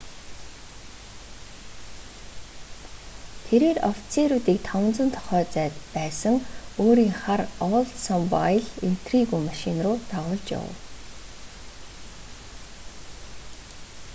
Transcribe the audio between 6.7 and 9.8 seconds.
өөрийн хар оулдсмобайл интригү машин